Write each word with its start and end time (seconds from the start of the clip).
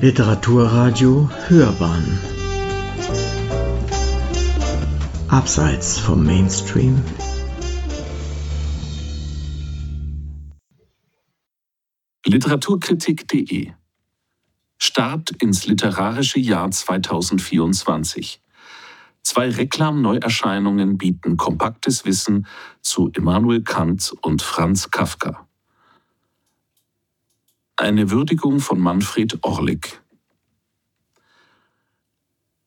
Literaturradio 0.00 1.28
Hörbahn 1.48 2.20
Abseits 5.26 5.98
vom 5.98 6.24
Mainstream 6.24 7.02
Literaturkritik.de 12.24 13.72
Start 14.76 15.30
ins 15.42 15.66
literarische 15.66 16.38
Jahr 16.38 16.70
2024. 16.70 18.40
Zwei 19.24 19.50
Reklam-Neuerscheinungen 19.50 20.96
bieten 20.96 21.36
kompaktes 21.36 22.04
Wissen 22.04 22.46
zu 22.82 23.08
Immanuel 23.08 23.64
Kant 23.64 24.14
und 24.22 24.42
Franz 24.42 24.92
Kafka. 24.92 25.47
Eine 27.80 28.10
Würdigung 28.10 28.58
von 28.58 28.80
Manfred 28.80 29.38
Orlik. 29.44 30.02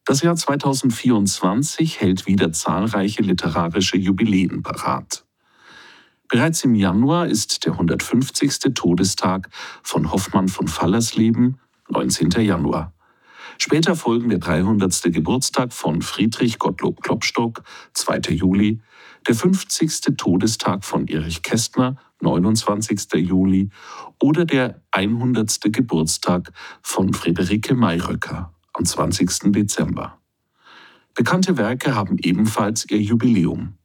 Das 0.05 0.21
Jahr 0.21 0.37
2024 0.37 1.99
hält 1.99 2.27
wieder 2.27 2.53
zahlreiche 2.53 3.21
literarische 3.21 3.97
Jubiläen 3.97 4.63
parat. 4.63 5.25
Bereits 6.29 6.63
im 6.63 6.75
Januar 6.75 7.27
ist 7.27 7.65
der 7.65 7.73
150. 7.73 8.73
Todestag 8.73 9.49
von 9.83 10.13
Hoffmann 10.13 10.47
von 10.47 10.69
Fallersleben, 10.69 11.59
19. 11.89 12.29
Januar. 12.45 12.93
Später 13.57 13.97
folgen 13.97 14.29
der 14.29 14.39
300. 14.39 15.11
Geburtstag 15.11 15.73
von 15.73 16.01
Friedrich 16.01 16.57
Gottlob 16.57 17.01
Klopstock, 17.01 17.63
2. 17.95 18.19
Juli, 18.29 18.79
der 19.27 19.35
50. 19.35 20.15
Todestag 20.15 20.85
von 20.85 21.09
Erich 21.09 21.43
Kästner, 21.43 21.97
29. 22.21 23.13
Juli, 23.15 23.69
oder 24.21 24.45
der 24.45 24.81
100. 24.91 25.59
Geburtstag 25.71 26.51
von 26.81 27.13
Friederike 27.13 27.75
Mayröcker 27.75 28.53
am 28.73 28.85
20. 28.85 29.51
Dezember. 29.51 30.17
Bekannte 31.13 31.57
Werke 31.57 31.95
haben 31.95 32.17
ebenfalls 32.19 32.89
ihr 32.89 33.01
Jubiläum. 33.01 33.75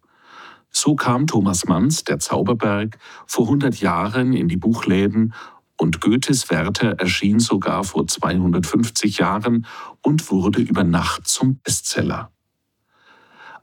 So 0.70 0.95
kam 0.95 1.27
Thomas 1.27 1.65
Manns 1.67 2.05
Der 2.05 2.19
Zauberberg 2.19 2.98
vor 3.27 3.47
100 3.47 3.81
Jahren 3.81 4.33
in 4.33 4.48
die 4.48 4.56
Buchläden 4.56 5.33
und 5.78 6.00
Goethes 6.00 6.50
Werther 6.50 6.98
erschien 6.98 7.39
sogar 7.39 7.84
vor 7.84 8.06
250 8.06 9.19
Jahren 9.19 9.67
und 10.03 10.31
wurde 10.31 10.61
über 10.61 10.84
Nacht 10.84 11.27
zum 11.27 11.56
Bestseller. 11.56 12.31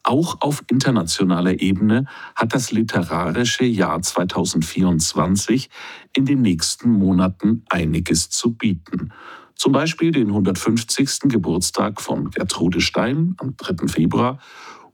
Auch 0.04 0.42
auf 0.42 0.64
internationaler 0.70 1.62
Ebene 1.62 2.06
hat 2.36 2.54
das 2.54 2.72
literarische 2.72 3.64
Jahr 3.64 4.02
2024 4.02 5.70
in 6.16 6.26
den 6.26 6.42
nächsten 6.42 6.92
Monaten 6.92 7.64
einiges 7.70 8.30
zu 8.30 8.54
bieten. 8.54 9.14
Zum 9.56 9.72
Beispiel 9.72 10.12
den 10.12 10.28
150. 10.28 11.22
Geburtstag 11.24 12.02
von 12.02 12.31
Gertrude 12.31 12.81
Stein 12.81 13.36
am 13.38 13.56
3. 13.56 13.88
Februar 13.88 14.40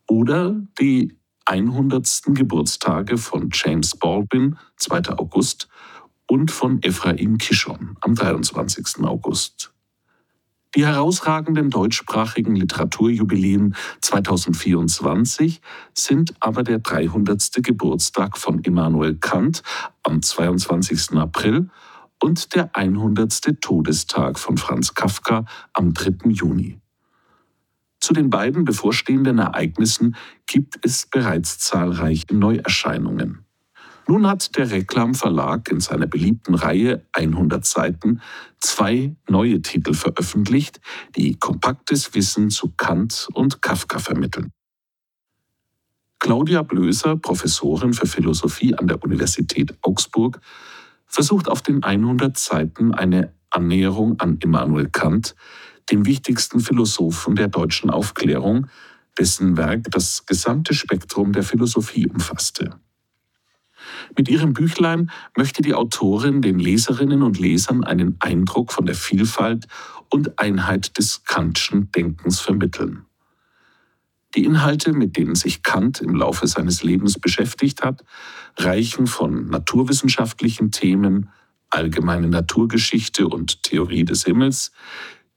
oder 0.07 0.55
die 0.79 1.17
100. 1.45 2.21
Geburtstage 2.27 3.17
von 3.17 3.49
James 3.51 3.95
Baldwin, 3.95 4.57
2. 4.77 5.17
August, 5.17 5.67
und 6.29 6.51
von 6.51 6.81
Ephraim 6.83 7.39
Kishon 7.39 7.97
am 8.01 8.13
23. 8.13 9.03
August. 9.03 9.73
Die 10.75 10.85
herausragenden 10.85 11.71
deutschsprachigen 11.71 12.55
Literaturjubiläen 12.55 13.75
2024 14.01 15.61
sind 15.95 16.35
aber 16.39 16.61
der 16.61 16.77
300. 16.77 17.63
Geburtstag 17.63 18.37
von 18.37 18.59
Immanuel 18.59 19.15
Kant 19.15 19.63
am 20.03 20.21
22. 20.21 21.17
April 21.17 21.71
und 22.21 22.53
der 22.53 22.69
100. 22.75 23.59
Todestag 23.61 24.37
von 24.37 24.57
Franz 24.57 24.93
Kafka 24.93 25.45
am 25.73 25.93
3. 25.95 26.29
Juni. 26.29 26.79
Zu 27.99 28.13
den 28.13 28.29
beiden 28.29 28.63
bevorstehenden 28.63 29.39
Ereignissen 29.39 30.15
gibt 30.45 30.85
es 30.85 31.07
bereits 31.07 31.57
zahlreiche 31.57 32.27
Neuerscheinungen. 32.31 33.48
Nun 34.09 34.25
hat 34.25 34.57
der 34.57 34.71
Reklam 34.71 35.13
Verlag 35.13 35.69
in 35.69 35.81
seiner 35.81 36.07
beliebten 36.07 36.55
Reihe 36.55 37.05
100 37.11 37.63
Seiten 37.63 38.21
zwei 38.59 39.15
neue 39.29 39.61
Titel 39.61 39.93
veröffentlicht, 39.93 40.81
die 41.15 41.35
kompaktes 41.35 42.15
Wissen 42.15 42.49
zu 42.49 42.73
Kant 42.75 43.27
und 43.33 43.61
Kafka 43.61 43.99
vermitteln. 43.99 44.51
Claudia 46.17 46.63
Blöser, 46.63 47.17
Professorin 47.17 47.93
für 47.93 48.07
Philosophie 48.07 48.73
an 48.73 48.87
der 48.87 49.03
Universität 49.03 49.77
Augsburg, 49.83 50.41
versucht 51.05 51.47
auf 51.47 51.61
den 51.61 51.83
100 51.83 52.35
Seiten 52.35 52.95
eine 52.95 53.31
Annäherung 53.51 54.19
an 54.19 54.39
Immanuel 54.41 54.89
Kant, 54.89 55.35
dem 55.91 56.07
wichtigsten 56.07 56.61
Philosophen 56.61 57.35
der 57.35 57.49
deutschen 57.49 57.91
Aufklärung, 57.91 58.65
dessen 59.19 59.55
Werk 59.55 59.91
das 59.91 60.25
gesamte 60.25 60.73
Spektrum 60.73 61.31
der 61.31 61.43
Philosophie 61.43 62.07
umfasste. 62.07 62.79
Mit 64.17 64.29
ihrem 64.29 64.53
Büchlein 64.53 65.11
möchte 65.37 65.61
die 65.61 65.73
Autorin 65.73 66.41
den 66.41 66.59
Leserinnen 66.59 67.21
und 67.23 67.39
Lesern 67.39 67.83
einen 67.83 68.17
Eindruck 68.19 68.71
von 68.71 68.85
der 68.85 68.95
Vielfalt 68.95 69.67
und 70.09 70.39
Einheit 70.39 70.97
des 70.97 71.23
Kantschen 71.23 71.91
Denkens 71.91 72.39
vermitteln. 72.39 73.05
Die 74.35 74.45
Inhalte, 74.45 74.93
mit 74.93 75.17
denen 75.17 75.35
sich 75.35 75.63
Kant 75.63 76.01
im 76.01 76.13
Laufe 76.15 76.45
seines 76.47 76.83
Lebens 76.83 77.17
beschäftigt 77.17 77.81
hat, 77.81 78.03
reichen 78.57 79.07
von 79.07 79.49
naturwissenschaftlichen 79.49 80.71
Themen, 80.71 81.29
allgemeine 81.71 82.27
Naturgeschichte 82.27 83.27
und 83.27 83.63
Theorie 83.63 84.05
des 84.05 84.25
Himmels, 84.25 84.71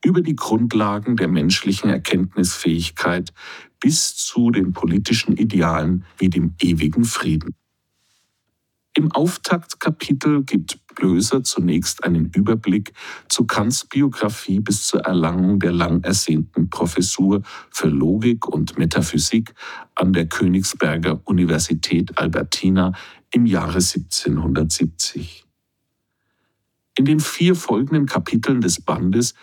über 0.04 0.20
die 0.20 0.36
Grundlagen 0.36 1.16
der 1.16 1.28
menschlichen 1.28 1.88
Erkenntnisfähigkeit 1.88 3.32
bis 3.80 4.16
zu 4.16 4.50
den 4.50 4.72
politischen 4.72 5.36
Idealen 5.36 6.04
wie 6.18 6.28
dem 6.28 6.54
ewigen 6.60 7.04
Frieden. 7.04 7.54
Im 9.02 9.10
Auftaktkapitel 9.10 10.44
gibt 10.44 10.78
Blöser 10.94 11.42
zunächst 11.42 12.04
einen 12.04 12.26
Überblick 12.26 12.92
zu 13.28 13.46
Kants 13.46 13.84
Biografie 13.84 14.60
bis 14.60 14.86
zur 14.86 15.00
Erlangung 15.00 15.58
der 15.58 15.72
lang 15.72 16.04
ersehnten 16.04 16.70
Professur 16.70 17.42
für 17.72 17.88
Logik 17.88 18.46
und 18.46 18.78
Metaphysik 18.78 19.54
an 19.96 20.12
der 20.12 20.26
Königsberger 20.26 21.20
Universität 21.24 22.16
Albertina 22.16 22.92
im 23.32 23.44
Jahre 23.44 23.80
1770. 23.80 25.46
In 26.96 27.04
den 27.04 27.18
vier 27.18 27.56
folgenden 27.56 28.06
Kapiteln 28.06 28.60
des 28.60 28.80
Bandes 28.80 29.34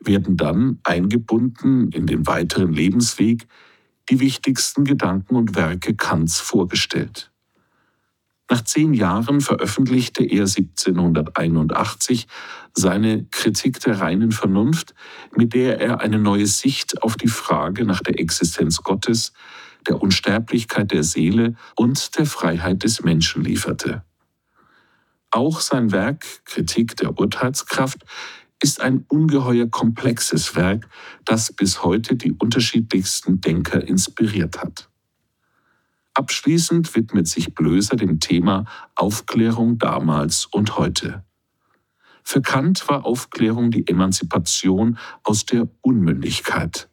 werden 0.00 0.36
dann 0.36 0.80
eingebunden 0.82 1.92
in 1.92 2.06
den 2.06 2.26
weiteren 2.26 2.72
Lebensweg 2.72 3.46
die 4.10 4.18
wichtigsten 4.18 4.84
Gedanken 4.84 5.36
und 5.36 5.54
Werke 5.54 5.94
Kants 5.94 6.40
vorgestellt. 6.40 7.30
Nach 8.50 8.62
zehn 8.62 8.92
Jahren 8.92 9.40
veröffentlichte 9.40 10.22
er 10.22 10.42
1781 10.42 12.26
seine 12.74 13.24
Kritik 13.30 13.80
der 13.80 14.00
reinen 14.00 14.32
Vernunft, 14.32 14.94
mit 15.34 15.54
der 15.54 15.80
er 15.80 16.00
eine 16.00 16.18
neue 16.18 16.46
Sicht 16.46 17.02
auf 17.02 17.16
die 17.16 17.28
Frage 17.28 17.84
nach 17.84 18.00
der 18.00 18.20
Existenz 18.20 18.82
Gottes, 18.82 19.32
der 19.88 20.00
Unsterblichkeit 20.00 20.92
der 20.92 21.02
Seele 21.02 21.54
und 21.76 22.18
der 22.18 22.26
Freiheit 22.26 22.82
des 22.82 23.02
Menschen 23.02 23.42
lieferte. 23.42 24.04
Auch 25.30 25.60
sein 25.60 25.90
Werk 25.90 26.24
Kritik 26.44 26.96
der 26.96 27.18
Urteilskraft 27.18 28.04
ist 28.62 28.80
ein 28.80 29.04
ungeheuer 29.08 29.66
komplexes 29.68 30.54
Werk, 30.54 30.88
das 31.24 31.52
bis 31.52 31.82
heute 31.82 32.16
die 32.16 32.32
unterschiedlichsten 32.32 33.40
Denker 33.40 33.82
inspiriert 33.82 34.62
hat. 34.62 34.88
Abschließend 36.14 36.94
widmet 36.94 37.26
sich 37.26 37.54
Blöser 37.54 37.96
dem 37.96 38.20
Thema 38.20 38.66
Aufklärung 38.94 39.78
damals 39.78 40.46
und 40.46 40.78
heute. 40.78 41.24
Für 42.22 42.40
Kant 42.40 42.88
war 42.88 43.04
Aufklärung 43.04 43.72
die 43.72 43.86
Emanzipation 43.86 44.96
aus 45.24 45.44
der 45.44 45.68
Unmündigkeit. 45.82 46.88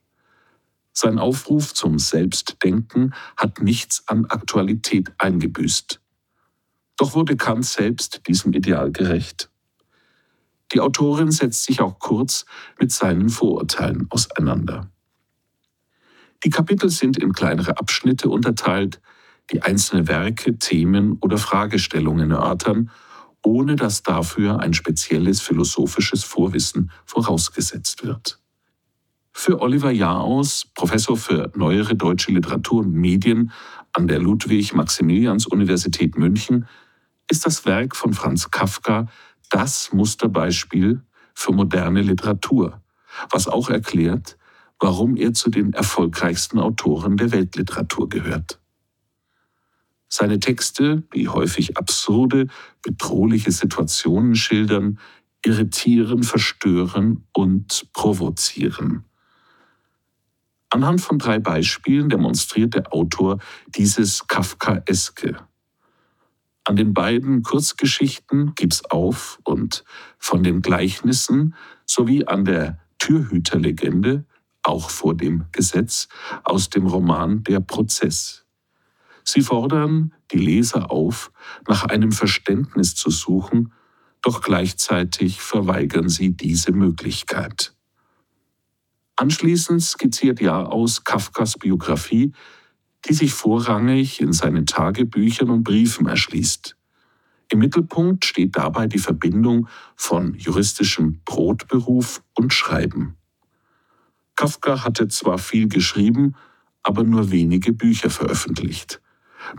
Sein 0.92 1.20
Aufruf 1.20 1.74
zum 1.74 2.00
Selbstdenken 2.00 3.14
hat 3.38 3.62
nichts 3.62 4.08
an 4.08 4.26
Aktualität 4.26 5.14
eingebüßt. 5.20 6.02
Doch 6.98 7.14
wurde 7.14 7.38
Kant 7.38 7.66
selbst 7.66 8.28
diesem 8.28 8.54
Ideal 8.54 8.92
gerecht. 8.92 9.50
Die 10.74 10.80
Autorin 10.80 11.32
setzt 11.32 11.64
sich 11.64 11.80
auch 11.80 12.00
kurz 12.00 12.46
mit 12.80 12.92
seinen 12.92 13.30
Vorurteilen 13.30 14.08
auseinander. 14.10 14.90
Die 16.44 16.50
Kapitel 16.50 16.90
sind 16.90 17.18
in 17.18 17.34
kleinere 17.34 17.78
Abschnitte 17.78 18.30
unterteilt, 18.30 19.00
die 19.52 19.62
einzelne 19.62 20.08
Werke, 20.08 20.58
Themen 20.58 21.18
oder 21.22 21.38
Fragestellungen 21.38 22.32
erörtern, 22.32 22.90
ohne 23.44 23.76
dass 23.76 24.04
dafür 24.04 24.60
ein 24.60 24.74
spezielles 24.74 25.42
philosophisches 25.42 26.24
Vorwissen 26.24 26.92
vorausgesetzt 27.06 28.04
wird. 28.06 28.40
Für 29.34 29.62
Oliver 29.62 29.92
Jaraus, 29.92 30.68
Professor 30.76 31.18
für 31.18 31.52
neuere 31.56 31.96
deutsche 31.96 32.32
Literatur 32.32 32.82
und 32.82 32.94
Medien 32.94 33.52
an 33.94 34.08
der 34.08 34.20
Ludwig-Maximilians-Universität 34.20 36.18
München, 36.18 36.68
ist 37.30 37.46
das 37.46 37.66
Werk 37.66 37.96
von 37.96 38.14
Franz 38.14 38.52
Kafka 38.52 39.08
das 39.50 39.92
Musterbeispiel 39.94 41.02
für 41.34 41.54
moderne 41.54 42.02
Literatur, 42.02 42.82
was 43.30 43.48
auch 43.48 43.70
erklärt, 43.70 44.38
warum 44.80 45.16
er 45.16 45.34
zu 45.34 45.50
den 45.50 45.74
erfolgreichsten 45.74 46.60
Autoren 46.60 47.18
der 47.18 47.32
Weltliteratur 47.32 48.10
gehört. 48.10 48.61
Seine 50.14 50.42
Texte, 50.42 51.04
die 51.16 51.30
häufig 51.30 51.78
absurde, 51.78 52.48
bedrohliche 52.82 53.50
Situationen 53.50 54.36
schildern, 54.36 55.00
irritieren, 55.42 56.24
verstören 56.24 57.26
und 57.32 57.88
provozieren. 57.94 59.06
Anhand 60.70 61.00
von 61.00 61.18
drei 61.18 61.40
Beispielen 61.40 62.10
demonstriert 62.10 62.76
der 62.76 62.94
Autor 62.94 63.40
dieses 63.70 64.28
Kafkaeske. 64.28 65.38
An 66.66 66.76
den 66.76 66.94
beiden 66.94 67.42
Kurzgeschichten 67.42 68.54
Gib's 68.56 68.84
auf 68.84 69.40
und 69.46 69.86
von 70.20 70.44
den 70.44 70.62
Gleichnissen 70.62 71.56
sowie 71.86 72.26
an 72.26 72.44
der 72.44 72.80
Türhüterlegende, 73.00 74.26
auch 74.62 74.90
vor 74.90 75.16
dem 75.16 75.46
Gesetz, 75.54 76.10
aus 76.44 76.70
dem 76.70 76.86
Roman 76.86 77.44
Der 77.44 77.62
Prozess. 77.62 78.46
Sie 79.24 79.42
fordern 79.42 80.14
die 80.32 80.38
Leser 80.38 80.92
auf, 80.92 81.32
nach 81.68 81.84
einem 81.86 82.12
Verständnis 82.12 82.96
zu 82.96 83.10
suchen, 83.10 83.74
doch 84.22 84.42
gleichzeitig 84.42 85.42
verweigern 85.42 86.10
sie 86.10 86.32
diese 86.32 86.72
Möglichkeit. 86.72 87.74
Anschließend 89.16 89.82
skizziert 89.84 90.42
Jahr 90.42 90.72
aus 90.72 91.04
Kafkas 91.04 91.58
Biografie, 91.58 92.34
die 93.08 93.14
sich 93.14 93.34
vorrangig 93.34 94.22
in 94.22 94.34
seinen 94.34 94.66
Tagebüchern 94.66 95.50
und 95.50 95.64
Briefen 95.64 96.08
erschließt. 96.08 96.76
Im 97.52 97.60
Mittelpunkt 97.60 98.26
steht 98.26 98.56
dabei 98.56 98.88
die 98.88 99.00
Verbindung 99.00 99.68
von 99.96 100.36
juristischem 100.36 101.22
Brotberuf 101.26 102.24
und 102.34 102.54
Schreiben. 102.54 103.18
Kafka 104.36 104.84
hatte 104.84 105.08
zwar 105.08 105.38
viel 105.38 105.68
geschrieben, 105.68 106.36
aber 106.82 107.04
nur 107.04 107.32
wenige 107.32 107.74
Bücher 107.74 108.10
veröffentlicht. 108.10 109.01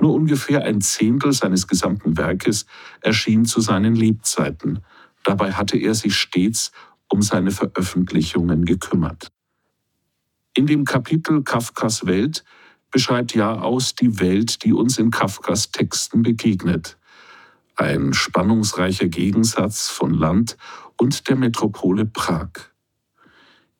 Nur 0.00 0.14
ungefähr 0.14 0.62
ein 0.62 0.81
Zehntel 0.81 1.32
seines 1.32 1.67
gesamten 1.67 2.17
Werkes 2.17 2.67
erschien 3.00 3.44
zu 3.44 3.61
seinen 3.61 3.94
Lebzeiten. 3.94 4.81
Dabei 5.25 5.52
hatte 5.52 5.76
er 5.76 5.94
sich 5.94 6.17
stets 6.17 6.73
um 7.08 7.23
seine 7.23 7.50
Veröffentlichungen 7.50 8.64
gekümmert. 8.64 9.29
In 10.55 10.67
dem 10.67 10.84
Kapitel 10.84 11.43
Kafkas 11.43 12.06
Welt 12.06 12.44
beschreibt 12.90 13.37
aus 13.38 13.94
die 13.94 14.20
Welt, 14.20 14.64
die 14.64 14.73
uns 14.73 14.99
in 14.99 15.11
Kafkas 15.11 15.70
Texten 15.70 16.23
begegnet. 16.23 16.99
Ein 17.75 18.12
spannungsreicher 18.12 19.08
Gegensatz 19.08 19.88
von 19.88 20.12
Land 20.12 20.56
und 21.00 21.29
der 21.29 21.37
Metropole 21.37 22.05
Prag. 22.05 22.50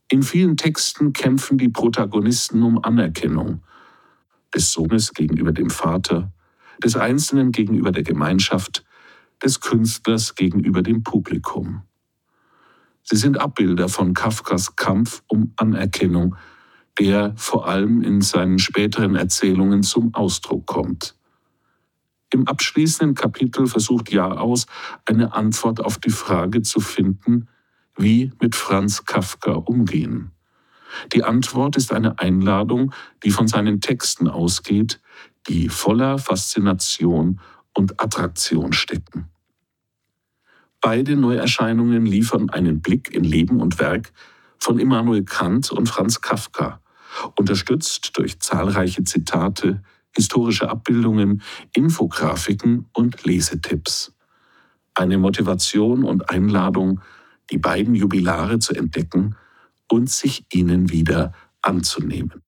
In 0.08 0.22
vielen 0.22 0.56
Texten 0.56 1.12
kämpfen 1.12 1.58
die 1.58 1.69
Protagonisten 1.69 2.62
um 2.62 2.82
Anerkennung, 2.82 3.62
des 4.54 4.72
Sohnes 4.72 5.12
gegenüber 5.14 5.52
dem 5.52 5.70
Vater, 5.70 6.32
des 6.82 6.96
Einzelnen 6.96 7.52
gegenüber 7.52 7.93
der 7.93 8.02
Gemeinschaft, 8.02 8.84
des 9.43 9.60
Künstlers 9.60 10.34
gegenüber 10.34 10.82
dem 10.82 11.02
Publikum. 11.02 11.82
Sie 13.02 13.16
sind 13.16 13.40
Abbilder 13.40 13.88
von 13.88 14.14
Kafkas 14.14 14.76
Kampf 14.76 15.22
um 15.26 15.52
Anerkennung, 15.56 16.37
der 16.99 17.32
vor 17.37 17.69
allem 17.69 18.02
in 18.02 18.20
seinen 18.20 18.58
späteren 18.58 19.16
Erzählungen 19.16 19.82
zum 19.82 20.14
Ausdruck 20.14 20.66
kommt. 20.66 21.16
Im 22.32 22.46
abschließenden 22.46 23.14
Kapitel 23.14 23.66
versucht 23.66 24.10
Jaraus 24.10 24.66
eine 25.04 25.34
Antwort 25.34 25.81
auf 25.81 25.99
die 25.99 26.10
Frage 26.10 26.62
zu 26.62 26.81
finden, 26.81 27.49
wie 27.96 28.32
mit 28.40 28.54
Franz 28.54 29.04
Kafka 29.04 29.52
umgehen. 29.52 30.31
Die 31.12 31.24
Antwort 31.24 31.76
ist 31.76 31.92
eine 31.92 32.18
Einladung, 32.18 32.92
die 33.24 33.30
von 33.30 33.48
seinen 33.48 33.80
Texten 33.80 34.28
ausgeht, 34.28 35.00
die 35.48 35.68
voller 35.68 36.18
Faszination 36.18 37.40
und 37.74 38.00
Attraktion 38.00 38.72
stecken. 38.72 39.28
Beide 40.80 41.16
Neuerscheinungen 41.16 42.06
liefern 42.06 42.50
einen 42.50 42.80
Blick 42.80 43.12
in 43.14 43.24
Leben 43.24 43.60
und 43.60 43.78
Werk 43.78 44.12
von 44.58 44.78
Immanuel 44.78 45.24
Kant 45.24 45.70
und 45.70 45.88
Franz 45.88 46.20
Kafka, 46.20 46.80
unterstützt 47.36 48.16
durch 48.16 48.40
zahlreiche 48.40 49.04
Zitate, 49.04 49.82
historische 50.14 50.68
Abbildungen, 50.68 51.42
Infografiken 51.72 52.86
und 52.92 53.24
Lesetipps. 53.24 54.12
Eine 54.94 55.18
Motivation 55.18 56.04
und 56.04 56.30
Einladung, 56.30 57.00
die 57.50 57.58
beiden 57.58 57.94
Jubilare 57.94 58.58
zu 58.58 58.74
entdecken 58.74 59.36
und 59.92 60.08
sich 60.08 60.46
ihnen 60.50 60.90
wieder 60.90 61.34
anzunehmen. 61.60 62.42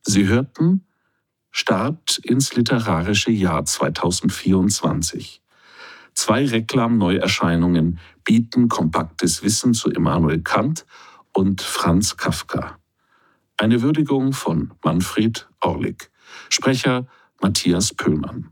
Sie 0.00 0.26
hörten 0.28 0.86
Start 1.50 2.16
ins 2.22 2.54
literarische 2.54 3.30
Jahr 3.30 3.66
2024. 3.66 5.42
Zwei 6.14 6.46
Reklam-Neuerscheinungen 6.46 7.98
bieten 8.24 8.70
kompaktes 8.70 9.42
Wissen 9.42 9.74
zu 9.74 9.90
Immanuel 9.90 10.40
Kant 10.40 10.86
und 11.34 11.60
Franz 11.60 12.16
Kafka. 12.16 12.78
Eine 13.58 13.82
Würdigung 13.82 14.32
von 14.32 14.72
Manfred 14.82 15.50
Orlik. 15.60 16.10
Sprecher 16.48 17.06
Matthias 17.42 17.92
Pöllmann. 17.92 18.51